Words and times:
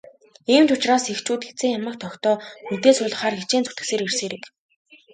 Ийм 0.53 0.63
ч 0.67 0.69
учраас 0.75 1.05
эхчүүд 1.13 1.41
хэзээ 1.47 1.71
ямагт 1.79 2.01
охидоо 2.07 2.35
хүнтэй 2.67 2.93
суулгахаар 2.95 3.35
хичээн 3.41 3.65
зүтгэсээр 3.65 4.01
ирсэн 4.05 4.23
хэрэг. 4.25 4.43